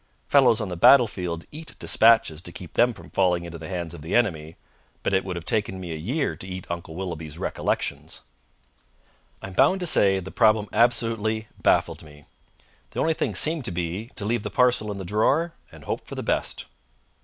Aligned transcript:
Fellows 0.27 0.59
on 0.59 0.69
the 0.69 0.75
battle 0.75 1.05
field 1.05 1.45
eat 1.51 1.77
dispatches 1.77 2.41
to 2.41 2.51
keep 2.51 2.73
them 2.73 2.91
from 2.91 3.11
falling 3.11 3.45
into 3.45 3.59
the 3.59 3.67
hands 3.69 3.93
of 3.93 4.01
the 4.01 4.15
enemy, 4.15 4.55
but 5.03 5.13
it 5.13 5.23
would 5.23 5.35
have 5.35 5.45
taken 5.45 5.79
me 5.79 5.91
a 5.91 5.95
year 5.95 6.35
to 6.35 6.47
eat 6.47 6.65
Uncle 6.71 6.95
Willoughby's 6.95 7.37
Recollections. 7.37 8.21
I'm 9.43 9.53
bound 9.53 9.79
to 9.81 9.85
say 9.85 10.19
the 10.19 10.31
problem 10.31 10.67
absolutely 10.73 11.49
baffled 11.61 12.01
me. 12.01 12.25
The 12.89 12.99
only 12.99 13.13
thing 13.13 13.35
seemed 13.35 13.63
to 13.65 13.71
be 13.71 14.09
to 14.15 14.25
leave 14.25 14.41
the 14.41 14.49
parcel 14.49 14.91
in 14.91 14.97
the 14.97 15.05
drawer 15.05 15.53
and 15.71 15.83
hope 15.83 16.07
for 16.07 16.15
the 16.15 16.23
best. 16.23 16.65